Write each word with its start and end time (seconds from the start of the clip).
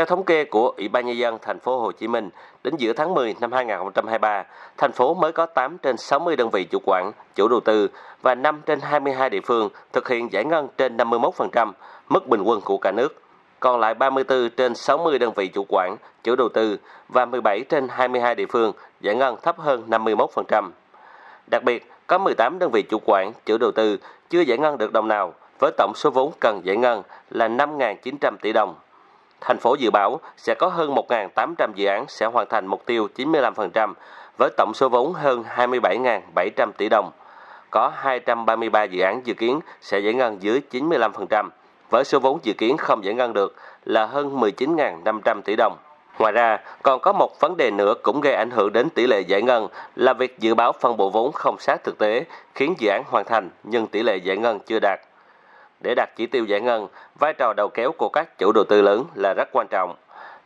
Theo 0.00 0.06
thống 0.06 0.24
kê 0.24 0.44
của 0.44 0.72
Ủy 0.76 0.88
ban 0.88 1.06
nhân 1.06 1.16
dân 1.16 1.38
thành 1.42 1.58
phố 1.58 1.78
Hồ 1.78 1.92
Chí 1.92 2.08
Minh, 2.08 2.30
đến 2.64 2.76
giữa 2.76 2.92
tháng 2.92 3.14
10 3.14 3.34
năm 3.40 3.52
2023, 3.52 4.44
thành 4.76 4.92
phố 4.92 5.14
mới 5.14 5.32
có 5.32 5.46
8 5.46 5.78
trên 5.78 5.96
60 5.96 6.36
đơn 6.36 6.50
vị 6.50 6.64
chủ 6.64 6.78
quản, 6.84 7.12
chủ 7.34 7.48
đầu 7.48 7.60
tư 7.60 7.88
và 8.22 8.34
5 8.34 8.62
trên 8.66 8.80
22 8.80 9.30
địa 9.30 9.40
phương 9.40 9.68
thực 9.92 10.08
hiện 10.08 10.32
giải 10.32 10.44
ngân 10.44 10.68
trên 10.78 10.96
51%, 10.96 11.72
mức 12.08 12.28
bình 12.28 12.42
quân 12.42 12.60
của 12.60 12.78
cả 12.78 12.92
nước. 12.92 13.22
Còn 13.60 13.80
lại 13.80 13.94
34 13.94 14.50
trên 14.56 14.74
60 14.74 15.18
đơn 15.18 15.32
vị 15.36 15.48
chủ 15.48 15.66
quản, 15.68 15.96
chủ 16.24 16.36
đầu 16.36 16.48
tư 16.48 16.78
và 17.08 17.24
17 17.24 17.60
trên 17.68 17.88
22 17.88 18.34
địa 18.34 18.46
phương 18.46 18.72
giải 19.00 19.14
ngân 19.14 19.36
thấp 19.42 19.58
hơn 19.58 19.84
51%. 19.88 20.70
Đặc 21.50 21.62
biệt, 21.64 21.92
có 22.06 22.18
18 22.18 22.58
đơn 22.58 22.70
vị 22.70 22.82
chủ 22.82 22.98
quản, 23.06 23.32
chủ 23.46 23.58
đầu 23.58 23.72
tư 23.72 23.96
chưa 24.30 24.40
giải 24.40 24.58
ngân 24.58 24.78
được 24.78 24.92
đồng 24.92 25.08
nào, 25.08 25.34
với 25.58 25.70
tổng 25.76 25.92
số 25.94 26.10
vốn 26.10 26.32
cần 26.40 26.60
giải 26.64 26.76
ngân 26.76 27.02
là 27.30 27.48
5.900 27.48 28.36
tỷ 28.42 28.52
đồng. 28.52 28.74
Thành 29.40 29.58
phố 29.58 29.74
dự 29.74 29.90
báo 29.90 30.20
sẽ 30.36 30.54
có 30.54 30.66
hơn 30.66 30.94
1.800 30.94 31.72
dự 31.74 31.86
án 31.86 32.04
sẽ 32.08 32.26
hoàn 32.26 32.48
thành 32.48 32.66
mục 32.66 32.86
tiêu 32.86 33.08
95%, 33.16 33.94
với 34.38 34.50
tổng 34.56 34.72
số 34.74 34.88
vốn 34.88 35.12
hơn 35.12 35.44
27.700 35.56 36.72
tỷ 36.76 36.88
đồng. 36.88 37.10
Có 37.70 37.92
233 37.94 38.84
dự 38.84 39.00
án 39.00 39.26
dự 39.26 39.34
kiến 39.34 39.60
sẽ 39.80 39.98
giải 39.98 40.14
ngân 40.14 40.42
dưới 40.42 40.60
95%, 40.70 41.48
với 41.90 42.04
số 42.04 42.18
vốn 42.18 42.38
dự 42.42 42.52
kiến 42.52 42.76
không 42.76 43.04
giải 43.04 43.14
ngân 43.14 43.32
được 43.32 43.56
là 43.84 44.06
hơn 44.06 44.40
19.500 44.40 45.42
tỷ 45.42 45.56
đồng. 45.56 45.76
Ngoài 46.18 46.32
ra, 46.32 46.58
còn 46.82 47.00
có 47.00 47.12
một 47.12 47.40
vấn 47.40 47.56
đề 47.56 47.70
nữa 47.70 47.94
cũng 48.02 48.20
gây 48.20 48.34
ảnh 48.34 48.50
hưởng 48.50 48.72
đến 48.72 48.90
tỷ 48.90 49.06
lệ 49.06 49.20
giải 49.20 49.42
ngân 49.42 49.68
là 49.96 50.12
việc 50.12 50.38
dự 50.38 50.54
báo 50.54 50.72
phân 50.72 50.96
bổ 50.96 51.10
vốn 51.10 51.32
không 51.32 51.56
sát 51.58 51.84
thực 51.84 51.98
tế, 51.98 52.24
khiến 52.54 52.74
dự 52.78 52.88
án 52.90 53.02
hoàn 53.06 53.24
thành 53.24 53.50
nhưng 53.62 53.86
tỷ 53.86 54.02
lệ 54.02 54.16
giải 54.16 54.36
ngân 54.36 54.60
chưa 54.60 54.78
đạt. 54.82 55.00
Để 55.80 55.94
đạt 55.94 56.10
chỉ 56.16 56.26
tiêu 56.26 56.44
giải 56.44 56.60
ngân, 56.60 56.88
vai 57.18 57.32
trò 57.38 57.52
đầu 57.56 57.68
kéo 57.68 57.92
của 57.92 58.08
các 58.08 58.38
chủ 58.38 58.52
đầu 58.52 58.64
tư 58.64 58.82
lớn 58.82 59.04
là 59.14 59.34
rất 59.34 59.48
quan 59.52 59.66
trọng. 59.70 59.94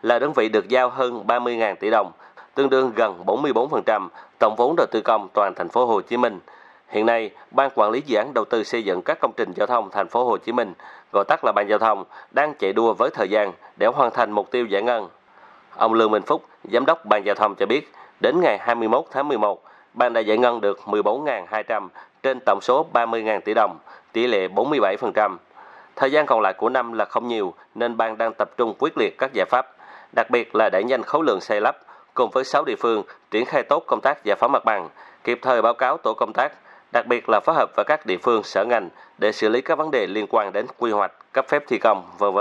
Là 0.03 0.19
đơn 0.19 0.33
vị 0.33 0.49
được 0.49 0.69
giao 0.69 0.89
hơn 0.89 1.25
30.000 1.27 1.75
tỷ 1.77 1.91
đồng, 1.91 2.13
tương 2.55 2.71
đương 2.71 2.93
gần 2.97 3.23
44% 3.27 4.09
tổng 4.39 4.55
vốn 4.57 4.75
đầu 4.77 4.87
tư 4.91 5.01
công 5.01 5.29
toàn 5.33 5.55
thành 5.55 5.69
phố 5.69 5.87
Hồ 5.87 6.01
Chí 6.01 6.17
Minh. 6.17 6.41
Hiện 6.89 7.07
nay, 7.07 7.31
Ban 7.51 7.71
quản 7.75 7.91
lý 7.91 8.03
dự 8.07 8.17
án 8.19 8.35
đầu 8.35 8.45
tư 8.45 8.65
xây 8.65 8.83
dựng 8.83 9.03
các 9.03 9.19
công 9.21 9.33
trình 9.37 9.53
giao 9.57 9.67
thông 9.67 9.91
thành 9.91 10.09
phố 10.09 10.25
Hồ 10.25 10.37
Chí 10.37 10.53
Minh, 10.53 10.75
gọi 11.13 11.25
tắt 11.29 11.45
là 11.45 11.53
Ban 11.53 11.69
giao 11.69 11.79
thông, 11.79 12.05
đang 12.31 12.55
chạy 12.55 12.73
đua 12.73 12.95
với 12.95 13.11
thời 13.11 13.29
gian 13.29 13.53
để 13.77 13.87
hoàn 13.87 14.11
thành 14.11 14.31
mục 14.31 14.51
tiêu 14.51 14.67
giải 14.67 14.83
ngân. 14.83 15.09
Ông 15.77 15.95
Lương 15.95 16.11
Minh 16.11 16.23
Phúc, 16.23 16.45
Giám 16.73 16.87
đốc 16.87 17.05
Ban 17.05 17.27
Giao 17.27 17.35
thông 17.35 17.55
cho 17.55 17.67
biết, 17.67 17.93
đến 18.21 18.41
ngày 18.41 18.59
21 18.59 19.05
tháng 19.11 19.29
11, 19.29 19.63
Ban 19.95 20.13
đã 20.13 20.21
giải 20.21 20.39
ngân 20.39 20.61
được 20.61 20.81
14.200 20.87 21.89
trên 22.23 22.41
tổng 22.41 22.61
số 22.61 22.87
30.000 22.93 23.41
tỷ 23.41 23.55
đồng, 23.55 23.79
tỷ 24.15 24.27
lệ 24.27 24.49
47%. 24.49 25.37
Thời 25.97 26.13
gian 26.13 26.27
còn 26.27 26.41
lại 26.41 26.53
của 26.53 26.69
năm 26.69 26.93
là 26.93 27.05
không 27.05 27.29
nhiều 27.29 27.55
nên 27.75 27.97
Ban 27.97 28.19
đang 28.19 28.33
tập 28.39 28.51
trung 28.57 28.75
quyết 28.79 28.99
liệt 28.99 29.19
các 29.19 29.31
giải 29.33 29.47
pháp, 29.51 29.67
đặc 30.13 30.31
biệt 30.31 30.55
là 30.55 30.71
đẩy 30.73 30.85
nhanh 30.85 31.03
khối 31.03 31.25
lượng 31.25 31.41
xây 31.41 31.61
lắp, 31.61 31.77
cùng 32.15 32.31
với 32.31 32.45
6 32.45 32.65
địa 32.65 32.77
phương 32.77 33.03
triển 33.31 33.45
khai 33.45 33.63
tốt 33.63 33.85
công 33.87 34.01
tác 34.03 34.25
giải 34.25 34.37
phóng 34.37 34.53
mặt 34.53 34.65
bằng, 34.65 34.89
kịp 35.25 35.39
thời 35.43 35.63
báo 35.63 35.75
cáo 35.75 35.97
tổ 35.97 36.15
công 36.15 36.33
tác, 36.33 36.53
đặc 36.93 37.07
biệt 37.07 37.29
là 37.29 37.41
phối 37.41 37.55
hợp 37.55 37.71
với 37.77 37.85
các 37.89 38.07
địa 38.07 38.17
phương 38.23 38.43
sở 38.43 38.65
ngành 38.65 38.89
để 39.19 39.33
xử 39.33 39.49
lý 39.49 39.61
các 39.61 39.79
vấn 39.79 39.91
đề 39.91 40.07
liên 40.07 40.27
quan 40.31 40.53
đến 40.53 40.67
quy 40.79 40.91
hoạch, 40.91 41.13
cấp 41.33 41.47
phép 41.49 41.63
thi 41.69 41.79
công, 41.79 42.03
v.v. 42.19 42.39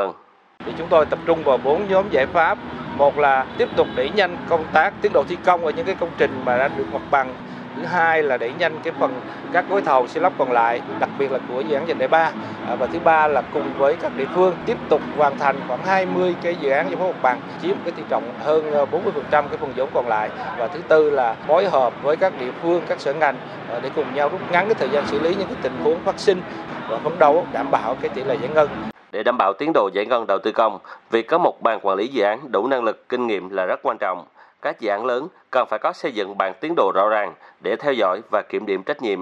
Thì 0.66 0.72
chúng 0.78 0.88
tôi 0.90 1.06
tập 1.06 1.20
trung 1.26 1.44
vào 1.44 1.58
bốn 1.58 1.88
nhóm 1.88 2.06
giải 2.10 2.26
pháp 2.26 2.58
một 2.98 3.18
là 3.18 3.46
tiếp 3.58 3.70
tục 3.76 3.88
đẩy 3.96 4.10
nhanh 4.10 4.38
công 4.50 4.66
tác 4.74 4.94
tiến 5.02 5.12
độ 5.14 5.24
thi 5.28 5.38
công 5.46 5.66
ở 5.66 5.72
những 5.72 5.86
cái 5.86 5.96
công 6.00 6.10
trình 6.18 6.42
mà 6.46 6.58
đã 6.58 6.68
được 6.68 6.86
mặt 6.94 7.02
bằng 7.12 7.34
thứ 7.76 7.86
hai 7.86 8.24
là 8.24 8.38
đẩy 8.38 8.52
nhanh 8.60 8.80
cái 8.84 8.94
phần 9.00 9.22
các 9.54 9.66
gói 9.70 9.82
thầu 9.82 10.08
xây 10.08 10.22
lắp 10.22 10.34
còn 10.38 10.52
lại 10.52 10.82
đặc 11.00 11.10
biệt 11.20 11.32
là 11.32 11.40
của 11.50 11.62
dự 11.62 11.76
án 11.76 11.88
dành 11.88 11.98
đại 11.98 12.08
ba. 12.08 12.32
À, 12.68 12.76
và 12.76 12.88
thứ 12.88 13.00
ba 13.00 13.28
là 13.28 13.42
cùng 13.54 13.74
với 13.78 13.96
các 13.96 14.12
địa 14.18 14.26
phương 14.36 14.56
tiếp 14.66 14.78
tục 14.90 15.02
hoàn 15.18 15.38
thành 15.38 15.56
khoảng 15.68 15.84
20 15.86 16.36
cái 16.42 16.56
dự 16.56 16.70
án 16.70 16.90
giải 16.90 16.96
phóng 17.00 17.08
mặt 17.08 17.22
bằng 17.22 17.42
chiếm 17.62 17.76
cái 17.84 17.92
tỷ 17.92 18.04
trọng 18.10 18.24
hơn 18.40 18.72
ờ, 18.72 18.86
40% 18.86 19.12
cái 19.32 19.58
phần 19.60 19.74
vốn 19.76 19.90
còn 19.94 20.08
lại. 20.08 20.30
Và 20.58 20.68
thứ 20.68 20.80
tư 20.88 21.10
là 21.10 21.36
phối 21.48 21.70
hợp 21.70 21.94
với 22.04 22.16
các 22.16 22.34
địa 22.40 22.52
phương 22.62 22.82
các 22.88 23.00
sở 23.00 23.14
ngành 23.14 23.36
ờ, 23.70 23.80
để 23.80 23.90
cùng 23.96 24.14
nhau 24.14 24.30
rút 24.30 24.42
ngắn 24.52 24.66
cái 24.66 24.76
thời 24.76 24.90
gian 24.90 25.08
xử 25.08 25.20
lý 25.20 25.36
những 25.36 25.48
cái 25.48 25.58
tình 25.62 25.78
huống 25.84 26.00
phát 26.06 26.20
sinh 26.20 26.42
và 26.90 27.00
phấn 27.00 27.20
đấu 27.20 27.46
đảm 27.54 27.72
bảo 27.72 27.96
cái 28.02 28.10
tỷ 28.10 28.24
lệ 28.24 28.38
giải 28.42 28.50
ngân. 28.56 28.70
Để 29.12 29.24
đảm 29.24 29.38
bảo 29.38 29.54
tiến 29.54 29.72
độ 29.74 29.90
giải 29.94 30.06
ngân 30.06 30.28
đầu 30.28 30.40
tư 30.44 30.52
công, 30.52 30.80
việc 31.12 31.28
có 31.28 31.38
một 31.38 31.62
ban 31.62 31.80
quản 31.82 31.98
lý 31.98 32.08
dự 32.08 32.24
án 32.24 32.52
đủ 32.52 32.68
năng 32.68 32.84
lực, 32.84 33.10
kinh 33.10 33.28
nghiệm 33.28 33.50
là 33.50 33.66
rất 33.66 33.80
quan 33.84 33.98
trọng. 33.98 34.26
Các 34.64 34.80
dự 34.80 34.90
án 34.90 35.06
lớn 35.06 35.28
cần 35.52 35.68
phải 35.70 35.80
có 35.80 35.94
xây 35.94 36.12
dựng 36.12 36.38
bản 36.38 36.54
tiến 36.62 36.74
độ 36.76 36.92
rõ 36.96 37.10
ràng 37.10 37.34
để 37.62 37.76
theo 37.76 37.94
dõi 37.94 38.22
và 38.32 38.44
kiểm 38.50 38.66
điểm 38.66 38.84
trách 38.84 39.02
nhiệm. 39.02 39.20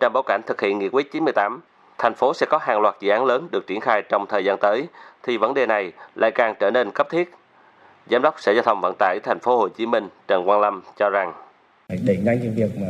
Trong 0.00 0.12
bối 0.12 0.22
cảnh 0.26 0.40
thực 0.46 0.60
hiện 0.60 0.78
nghị 0.78 0.88
quyết 0.88 1.12
98, 1.12 1.60
thành 1.98 2.14
phố 2.14 2.34
sẽ 2.34 2.46
có 2.50 2.58
hàng 2.58 2.80
loạt 2.80 2.94
dự 3.00 3.10
án 3.10 3.24
lớn 3.24 3.48
được 3.52 3.66
triển 3.66 3.80
khai 3.80 4.02
trong 4.08 4.26
thời 4.28 4.44
gian 4.44 4.58
tới, 4.58 4.86
thì 5.22 5.36
vấn 5.36 5.54
đề 5.54 5.66
này 5.66 5.92
lại 6.14 6.30
càng 6.34 6.54
trở 6.60 6.70
nên 6.70 6.90
cấp 6.90 7.06
thiết. 7.10 7.30
Giám 8.10 8.22
đốc 8.22 8.40
Sở 8.40 8.52
Giao 8.52 8.62
thông 8.62 8.80
Vận 8.80 8.94
tải 8.98 9.18
Thành 9.22 9.38
phố 9.38 9.56
Hồ 9.56 9.68
Chí 9.68 9.86
Minh 9.86 10.08
Trần 10.28 10.46
Quang 10.46 10.60
Lâm 10.60 10.82
cho 10.96 11.10
rằng 11.10 11.32
đẩy 11.88 12.16
nhanh 12.16 12.38
cái 12.38 12.48
việc 12.48 12.78
mà 12.78 12.88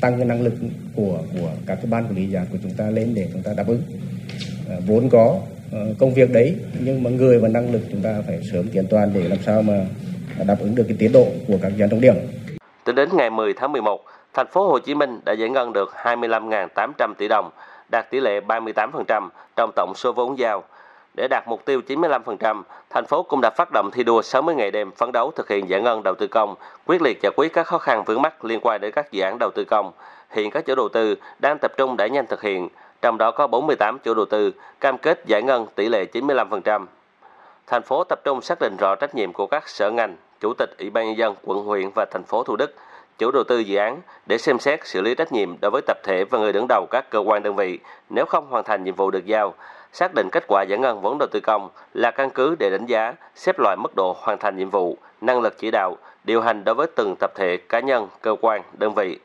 tăng 0.00 0.16
cái 0.16 0.24
năng 0.24 0.42
lực 0.42 0.54
của 0.96 1.18
của 1.40 1.50
các 1.66 1.74
cái 1.74 1.86
ban 1.90 2.04
quản 2.04 2.16
lý 2.16 2.26
dự 2.26 2.36
án 2.36 2.46
của 2.52 2.58
chúng 2.62 2.72
ta 2.76 2.90
lên 2.90 3.14
để 3.14 3.28
chúng 3.32 3.42
ta 3.42 3.52
đáp 3.56 3.64
ứng 3.68 3.82
à, 4.68 4.76
vốn 4.86 5.08
có 5.10 5.40
ờ, 5.72 5.94
công 5.98 6.14
việc 6.14 6.32
đấy 6.32 6.56
nhưng 6.80 7.02
mà 7.02 7.10
người 7.10 7.38
và 7.38 7.48
năng 7.48 7.72
lực 7.72 7.82
chúng 7.92 8.02
ta 8.02 8.22
phải 8.26 8.40
sớm 8.52 8.68
kiện 8.68 8.86
toàn 8.90 9.10
để 9.14 9.28
làm 9.28 9.38
sao 9.46 9.62
mà 9.62 9.86
đáp 10.44 10.56
ứng 10.60 10.74
được 10.74 10.84
cái 10.88 10.96
tiến 10.98 11.12
độ 11.12 11.26
của 11.48 11.58
các 11.62 11.72
dự 11.76 11.84
án 11.84 11.90
trọng 11.90 12.00
điểm. 12.00 12.14
Tính 12.84 12.94
đến 12.94 13.08
ngày 13.12 13.30
10 13.30 13.52
tháng 13.52 13.72
11, 13.72 14.04
thành 14.34 14.46
phố 14.46 14.68
Hồ 14.68 14.78
Chí 14.78 14.94
Minh 14.94 15.20
đã 15.24 15.32
giải 15.32 15.48
ngân 15.48 15.72
được 15.72 15.92
25.800 16.02 17.14
tỷ 17.14 17.28
đồng, 17.28 17.50
đạt 17.90 18.10
tỷ 18.10 18.20
lệ 18.20 18.40
38% 18.40 19.28
trong 19.56 19.70
tổng 19.76 19.92
số 19.96 20.12
vốn 20.12 20.38
giao. 20.38 20.64
Để 21.14 21.28
đạt 21.30 21.48
mục 21.48 21.64
tiêu 21.64 21.80
95%, 21.88 22.62
thành 22.90 23.06
phố 23.06 23.22
cũng 23.22 23.40
đã 23.40 23.50
phát 23.50 23.68
động 23.72 23.90
thi 23.92 24.02
đua 24.04 24.22
60 24.22 24.54
ngày 24.54 24.70
đêm 24.70 24.90
phấn 24.92 25.12
đấu 25.12 25.30
thực 25.36 25.48
hiện 25.48 25.68
giải 25.68 25.82
ngân 25.82 26.02
đầu 26.02 26.14
tư 26.14 26.26
công, 26.26 26.54
quyết 26.86 27.02
liệt 27.02 27.18
giải 27.22 27.32
quyết 27.36 27.52
các 27.52 27.66
khó 27.66 27.78
khăn 27.78 28.04
vướng 28.04 28.22
mắt 28.22 28.44
liên 28.44 28.60
quan 28.62 28.80
đến 28.80 28.92
các 28.92 29.12
dự 29.12 29.22
án 29.22 29.36
đầu 29.40 29.50
tư 29.54 29.64
công. 29.64 29.92
Hiện 30.30 30.50
các 30.50 30.66
chủ 30.66 30.74
đầu 30.74 30.88
tư 30.88 31.14
đang 31.38 31.58
tập 31.58 31.72
trung 31.76 31.96
đẩy 31.96 32.10
nhanh 32.10 32.26
thực 32.26 32.42
hiện, 32.42 32.68
trong 33.02 33.18
đó 33.18 33.30
có 33.30 33.46
48 33.46 33.98
chủ 33.98 34.14
đầu 34.14 34.24
tư 34.24 34.52
cam 34.80 34.98
kết 34.98 35.26
giải 35.26 35.42
ngân 35.42 35.66
tỷ 35.74 35.88
lệ 35.88 36.04
95%. 36.12 36.86
Thành 37.66 37.82
phố 37.82 38.04
tập 38.04 38.20
trung 38.24 38.40
xác 38.42 38.58
định 38.60 38.76
rõ 38.78 38.94
trách 38.94 39.14
nhiệm 39.14 39.32
của 39.32 39.46
các 39.46 39.68
sở 39.68 39.90
ngành, 39.90 40.16
chủ 40.40 40.54
tịch 40.54 40.70
Ủy 40.78 40.90
ban 40.90 41.06
nhân 41.06 41.18
dân 41.18 41.34
quận 41.44 41.64
huyện 41.64 41.90
và 41.94 42.06
thành 42.10 42.24
phố 42.24 42.42
Thủ 42.42 42.56
Đức, 42.56 42.74
chủ 43.18 43.30
đầu 43.30 43.44
tư 43.44 43.58
dự 43.58 43.76
án 43.76 44.00
để 44.26 44.38
xem 44.38 44.58
xét 44.58 44.86
xử 44.86 45.00
lý 45.00 45.14
trách 45.14 45.32
nhiệm 45.32 45.60
đối 45.60 45.70
với 45.70 45.82
tập 45.86 45.96
thể 46.04 46.24
và 46.24 46.38
người 46.38 46.52
đứng 46.52 46.66
đầu 46.68 46.86
các 46.90 47.10
cơ 47.10 47.18
quan 47.18 47.42
đơn 47.42 47.56
vị 47.56 47.78
nếu 48.10 48.24
không 48.26 48.46
hoàn 48.50 48.64
thành 48.64 48.84
nhiệm 48.84 48.94
vụ 48.94 49.10
được 49.10 49.26
giao, 49.26 49.54
xác 49.92 50.14
định 50.14 50.28
kết 50.32 50.44
quả 50.48 50.62
giải 50.62 50.78
ngân 50.78 51.00
vốn 51.00 51.18
đầu 51.18 51.28
tư 51.32 51.40
công 51.40 51.68
là 51.94 52.10
căn 52.10 52.30
cứ 52.30 52.56
để 52.58 52.70
đánh 52.70 52.86
giá, 52.86 53.14
xếp 53.34 53.58
loại 53.58 53.76
mức 53.76 53.96
độ 53.96 54.16
hoàn 54.18 54.38
thành 54.38 54.56
nhiệm 54.56 54.70
vụ, 54.70 54.96
năng 55.20 55.40
lực 55.40 55.58
chỉ 55.58 55.70
đạo, 55.70 55.96
điều 56.24 56.40
hành 56.40 56.64
đối 56.64 56.74
với 56.74 56.86
từng 56.96 57.14
tập 57.20 57.30
thể, 57.34 57.56
cá 57.56 57.80
nhân, 57.80 58.08
cơ 58.20 58.36
quan, 58.40 58.62
đơn 58.72 58.94
vị. 58.94 59.18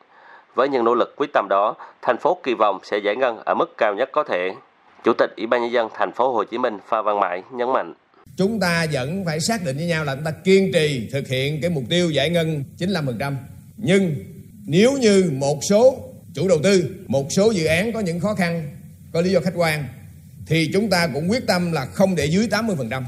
Với 0.55 0.69
những 0.69 0.83
nỗ 0.83 0.95
lực 0.95 1.13
quyết 1.15 1.33
tâm 1.33 1.47
đó, 1.49 1.75
thành 2.01 2.17
phố 2.17 2.37
kỳ 2.43 2.53
vọng 2.53 2.79
sẽ 2.83 2.97
giải 2.97 3.15
ngân 3.15 3.39
ở 3.45 3.53
mức 3.53 3.77
cao 3.77 3.93
nhất 3.93 4.09
có 4.11 4.23
thể. 4.23 4.55
Chủ 5.03 5.13
tịch 5.13 5.33
Ủy 5.37 5.47
ban 5.47 5.61
nhân 5.61 5.71
dân 5.71 5.89
thành 5.93 6.11
phố 6.11 6.31
Hồ 6.31 6.43
Chí 6.43 6.57
Minh 6.57 6.79
Pha 6.85 7.01
Văn 7.01 7.19
Mãi 7.19 7.43
nhấn 7.51 7.73
mạnh: 7.73 7.93
Chúng 8.37 8.59
ta 8.59 8.87
vẫn 8.91 9.25
phải 9.25 9.39
xác 9.39 9.65
định 9.65 9.77
với 9.77 9.85
nhau 9.85 10.03
là 10.03 10.15
chúng 10.15 10.23
ta 10.23 10.31
kiên 10.31 10.71
trì 10.73 11.09
thực 11.11 11.27
hiện 11.27 11.61
cái 11.61 11.69
mục 11.69 11.83
tiêu 11.89 12.09
giải 12.09 12.29
ngân 12.29 12.63
95%. 12.79 13.35
Nhưng 13.77 14.15
nếu 14.65 14.97
như 14.97 15.31
một 15.33 15.59
số 15.69 15.97
chủ 16.33 16.47
đầu 16.47 16.59
tư, 16.63 16.95
một 17.07 17.31
số 17.31 17.51
dự 17.51 17.65
án 17.65 17.93
có 17.93 17.99
những 17.99 18.19
khó 18.19 18.33
khăn, 18.35 18.77
có 19.13 19.21
lý 19.21 19.31
do 19.31 19.39
khách 19.39 19.53
quan 19.55 19.83
thì 20.47 20.69
chúng 20.73 20.89
ta 20.89 21.07
cũng 21.13 21.31
quyết 21.31 21.47
tâm 21.47 21.71
là 21.71 21.85
không 21.85 22.15
để 22.15 22.25
dưới 22.25 22.47
80%. 22.47 23.03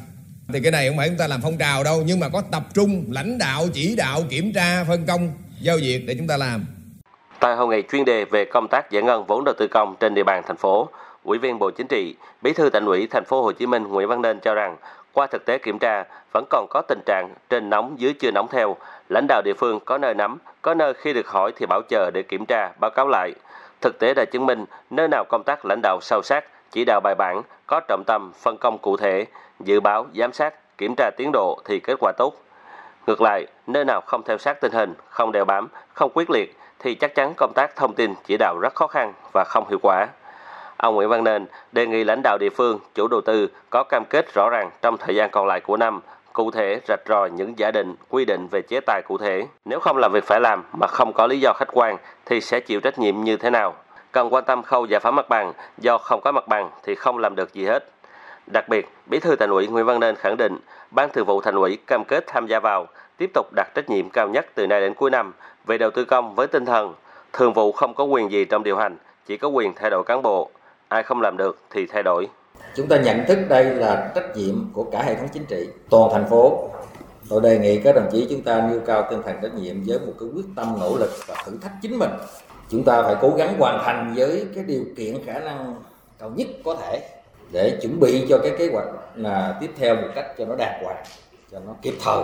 Thì 0.54 0.60
cái 0.60 0.72
này 0.72 0.88
không 0.88 0.98
phải 0.98 1.10
chúng 1.10 1.18
ta 1.18 1.28
làm 1.28 1.40
phong 1.44 1.58
trào 1.58 1.84
đâu 1.84 2.04
nhưng 2.06 2.20
mà 2.20 2.30
có 2.30 2.42
tập 2.52 2.64
trung 2.74 3.06
lãnh 3.10 3.38
đạo, 3.38 3.68
chỉ 3.74 3.96
đạo, 3.96 4.22
kiểm 4.30 4.54
tra, 4.54 4.84
phân 4.84 5.06
công, 5.06 5.32
giao 5.62 5.78
việc 5.78 6.06
để 6.08 6.16
chúng 6.18 6.28
ta 6.28 6.38
làm. 6.38 6.66
Tại 7.40 7.56
hội 7.56 7.68
nghị 7.68 7.84
chuyên 7.92 8.06
đề 8.06 8.26
về 8.26 8.46
công 8.46 8.68
tác 8.68 8.92
giải 8.92 9.04
ngân 9.04 9.26
vốn 9.28 9.44
đầu 9.44 9.56
tư 9.60 9.68
công 9.68 9.96
trên 10.00 10.16
địa 10.16 10.24
bàn 10.24 10.44
thành 10.48 10.58
phố, 10.58 10.90
Ủy 11.24 11.38
viên 11.38 11.60
Bộ 11.60 11.72
Chính 11.72 11.88
trị, 11.88 12.16
Bí 12.42 12.54
thư 12.54 12.70
Thành 12.70 12.86
ủy 12.86 13.08
Thành 13.12 13.26
phố 13.26 13.42
Hồ 13.42 13.52
Chí 13.52 13.66
Minh 13.66 13.84
Nguyễn 13.84 14.08
Văn 14.08 14.22
Nên 14.22 14.40
cho 14.40 14.54
rằng, 14.54 14.78
qua 15.14 15.28
thực 15.28 15.46
tế 15.46 15.58
kiểm 15.58 15.80
tra, 15.80 16.04
vẫn 16.34 16.46
còn 16.50 16.68
có 16.70 16.82
tình 16.88 17.00
trạng 17.06 17.34
trên 17.50 17.70
nóng 17.70 18.00
dưới 18.00 18.14
chưa 18.14 18.32
nóng 18.32 18.48
theo. 18.52 18.76
Lãnh 19.10 19.26
đạo 19.28 19.42
địa 19.46 19.54
phương 19.54 19.80
có 19.86 19.98
nơi 19.98 20.14
nắm, 20.14 20.38
có 20.62 20.74
nơi 20.74 20.94
khi 20.94 21.14
được 21.14 21.28
hỏi 21.28 21.52
thì 21.56 21.66
bảo 21.66 21.82
chờ 21.90 22.12
để 22.14 22.24
kiểm 22.24 22.46
tra, 22.46 22.72
báo 22.80 22.92
cáo 22.92 23.08
lại. 23.08 23.34
Thực 23.82 24.00
tế 24.00 24.14
đã 24.14 24.26
chứng 24.26 24.46
minh 24.46 24.66
nơi 24.90 25.08
nào 25.08 25.26
công 25.30 25.44
tác 25.46 25.66
lãnh 25.66 25.80
đạo 25.84 26.00
sâu 26.02 26.22
sát, 26.24 26.46
chỉ 26.72 26.86
đạo 26.86 27.00
bài 27.04 27.16
bản, 27.16 27.42
có 27.68 27.80
trọng 27.88 28.04
tâm, 28.08 28.32
phân 28.36 28.58
công 28.58 28.78
cụ 28.78 28.98
thể, 28.98 29.26
dự 29.60 29.80
báo, 29.80 30.06
giám 30.16 30.34
sát, 30.34 30.78
kiểm 30.78 30.94
tra 30.98 31.10
tiến 31.18 31.32
độ 31.34 31.60
thì 31.66 31.80
kết 31.80 31.96
quả 32.00 32.12
tốt. 32.18 32.34
Ngược 33.08 33.22
lại, 33.22 33.46
nơi 33.68 33.86
nào 33.86 34.02
không 34.08 34.22
theo 34.26 34.38
sát 34.38 34.62
tình 34.62 34.72
hình, 34.72 34.94
không 35.10 35.32
đeo 35.32 35.46
bám, 35.46 35.68
không 35.94 36.12
quyết 36.14 36.30
liệt 36.30 36.58
thì 36.80 36.96
chắc 36.96 37.16
chắn 37.16 37.34
công 37.38 37.52
tác 37.56 37.76
thông 37.76 37.94
tin 37.94 38.14
chỉ 38.26 38.38
đạo 38.38 38.60
rất 38.62 38.76
khó 38.76 38.88
khăn 38.88 39.14
và 39.34 39.44
không 39.44 39.70
hiệu 39.70 39.80
quả. 39.82 40.08
Ông 40.84 40.96
Nguyễn 40.96 41.10
Văn 41.10 41.24
Nên 41.24 41.46
đề 41.72 41.88
nghị 41.88 42.04
lãnh 42.04 42.22
đạo 42.24 42.38
địa 42.38 42.50
phương, 42.50 42.80
chủ 42.96 43.08
đầu 43.08 43.22
tư 43.22 43.48
có 43.70 43.84
cam 43.84 44.04
kết 44.10 44.34
rõ 44.34 44.50
ràng 44.50 44.70
trong 44.82 44.98
thời 44.98 45.16
gian 45.16 45.30
còn 45.32 45.48
lại 45.48 45.62
của 45.62 45.78
năm, 45.78 46.02
cụ 46.34 46.52
thể 46.52 46.80
rạch 46.88 47.00
ròi 47.08 47.32
những 47.32 47.60
giả 47.60 47.72
định, 47.72 47.96
quy 48.10 48.26
định 48.26 48.48
về 48.52 48.62
chế 48.62 48.80
tài 48.86 49.02
cụ 49.08 49.18
thể. 49.18 49.48
Nếu 49.66 49.80
không 49.80 49.98
làm 49.98 50.12
việc 50.12 50.24
phải 50.24 50.40
làm 50.42 50.64
mà 50.74 50.88
không 50.88 51.14
có 51.14 51.28
lý 51.28 51.40
do 51.40 51.54
khách 51.54 51.68
quan 51.74 51.98
thì 52.26 52.42
sẽ 52.42 52.60
chịu 52.60 52.82
trách 52.82 53.00
nhiệm 53.00 53.22
như 53.22 53.38
thế 53.38 53.50
nào. 53.50 53.74
Cần 54.12 54.34
quan 54.34 54.44
tâm 54.44 54.64
khâu 54.64 54.86
giải 54.86 55.00
phóng 55.00 55.16
mặt 55.16 55.30
bằng, 55.30 55.54
do 55.78 55.98
không 55.98 56.22
có 56.22 56.32
mặt 56.32 56.48
bằng 56.48 56.70
thì 56.84 56.96
không 56.96 57.18
làm 57.18 57.36
được 57.36 57.54
gì 57.54 57.66
hết. 57.66 57.90
Đặc 58.48 58.70
biệt, 58.70 58.90
Bí 59.06 59.20
thư 59.20 59.36
Thành 59.36 59.50
ủy 59.50 59.68
Nguyễn 59.68 59.86
Văn 59.86 60.00
Nên 60.00 60.16
khẳng 60.16 60.38
định, 60.38 60.58
Ban 60.92 61.10
Thường 61.10 61.26
vụ 61.26 61.42
Thành 61.42 61.56
ủy 61.56 61.78
cam 61.88 62.04
kết 62.04 62.24
tham 62.28 62.48
gia 62.48 62.60
vào, 62.60 62.88
tiếp 63.18 63.32
tục 63.34 63.48
đặt 63.56 63.68
trách 63.76 63.90
nhiệm 63.90 64.10
cao 64.10 64.28
nhất 64.28 64.46
từ 64.56 64.68
nay 64.68 64.82
đến 64.82 64.94
cuối 64.94 65.12
năm 65.12 65.34
về 65.66 65.78
đầu 65.78 65.92
tư 65.92 66.06
công 66.06 66.36
với 66.36 66.48
tinh 66.48 66.66
thần 66.66 66.94
thường 67.34 67.54
vụ 67.54 67.72
không 67.72 67.94
có 67.94 68.04
quyền 68.04 68.32
gì 68.32 68.46
trong 68.46 68.64
điều 68.64 68.78
hành, 68.78 68.98
chỉ 69.26 69.38
có 69.38 69.48
quyền 69.48 69.74
thay 69.74 69.90
đổi 69.90 70.04
cán 70.04 70.22
bộ. 70.22 70.50
Ai 70.94 71.04
không 71.04 71.22
làm 71.22 71.38
được 71.38 71.58
thì 71.70 71.86
thay 71.86 72.04
đổi. 72.04 72.28
Chúng 72.76 72.88
ta 72.88 72.98
nhận 72.98 73.26
thức 73.28 73.38
đây 73.50 73.66
là 73.66 74.12
trách 74.16 74.38
nhiệm 74.38 74.56
của 74.74 74.84
cả 74.84 75.04
hệ 75.04 75.16
thống 75.16 75.28
chính 75.34 75.46
trị, 75.46 75.68
toàn 75.90 76.10
thành 76.14 76.26
phố. 76.30 76.70
Tôi 77.30 77.42
đề 77.42 77.60
nghị 77.60 77.80
các 77.80 77.96
đồng 77.96 78.10
chí 78.12 78.28
chúng 78.30 78.42
ta 78.42 78.68
nêu 78.70 78.80
cao 78.86 79.08
tinh 79.10 79.22
thần 79.24 79.36
trách 79.42 79.54
nhiệm 79.54 79.76
với 79.88 80.00
một 80.00 80.14
cái 80.20 80.30
quyết 80.36 80.46
tâm 80.56 80.68
nỗ 80.80 80.98
lực 80.98 81.10
và 81.28 81.36
thử 81.46 81.52
thách 81.62 81.72
chính 81.82 82.00
mình. 82.00 82.10
Chúng 82.70 82.84
ta 82.84 83.04
phải 83.04 83.16
cố 83.22 83.30
gắng 83.38 83.60
hoàn 83.60 83.84
thành 83.84 84.14
với 84.18 84.48
cái 84.56 84.64
điều 84.64 84.84
kiện 84.98 85.26
khả 85.26 85.40
năng 85.40 85.76
cao 86.20 86.32
nhất 86.36 86.48
có 86.66 86.76
thể 86.76 87.02
để 87.52 87.78
chuẩn 87.82 88.00
bị 88.00 88.26
cho 88.30 88.38
cái 88.44 88.52
kế 88.58 88.70
hoạch 88.74 88.88
là 89.16 89.58
tiếp 89.62 89.72
theo 89.78 89.96
một 89.96 90.08
cách 90.16 90.26
cho 90.38 90.46
nó 90.46 90.56
đạt 90.56 90.72
quả, 90.84 90.96
cho 91.52 91.60
nó 91.68 91.74
kịp 91.82 91.94
thời. 92.06 92.24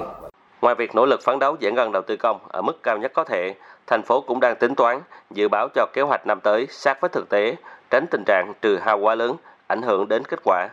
Ngoài 0.61 0.75
việc 0.75 0.95
nỗ 0.95 1.05
lực 1.05 1.21
phấn 1.23 1.39
đấu 1.39 1.55
giải 1.59 1.71
ngân 1.71 1.91
đầu 1.91 2.01
tư 2.07 2.17
công 2.17 2.39
ở 2.47 2.61
mức 2.61 2.83
cao 2.83 2.97
nhất 2.97 3.11
có 3.15 3.23
thể, 3.23 3.53
thành 3.87 4.03
phố 4.03 4.21
cũng 4.21 4.39
đang 4.39 4.55
tính 4.55 4.75
toán, 4.75 5.01
dự 5.31 5.47
báo 5.47 5.67
cho 5.75 5.85
kế 5.93 6.01
hoạch 6.01 6.27
năm 6.27 6.39
tới 6.43 6.67
sát 6.69 7.01
với 7.01 7.09
thực 7.09 7.29
tế, 7.29 7.55
tránh 7.89 8.05
tình 8.11 8.23
trạng 8.25 8.53
trừ 8.61 8.77
hao 8.77 8.99
quá 8.99 9.15
lớn, 9.15 9.35
ảnh 9.67 9.81
hưởng 9.81 10.07
đến 10.07 10.23
kết 10.27 10.39
quả. 10.43 10.67